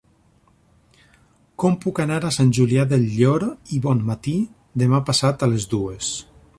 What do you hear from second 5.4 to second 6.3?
a les dues?